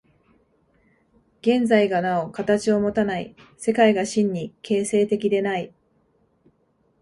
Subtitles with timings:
[1.41, 5.71] 現在がなお形をもたない、世界が真に形成的でない。